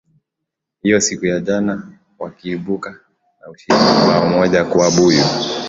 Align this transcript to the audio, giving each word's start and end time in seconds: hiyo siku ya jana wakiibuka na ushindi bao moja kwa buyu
hiyo 0.81 1.01
siku 1.01 1.25
ya 1.25 1.39
jana 1.39 1.89
wakiibuka 2.19 2.91
na 3.41 3.49
ushindi 3.49 4.07
bao 4.07 4.25
moja 4.29 4.63
kwa 4.65 4.91
buyu 4.91 5.23